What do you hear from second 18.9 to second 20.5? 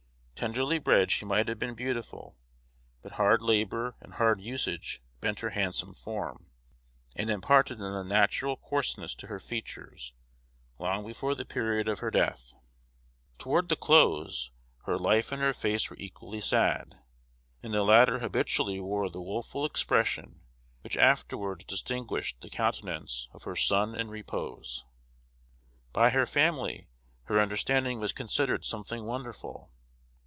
the wo ful expression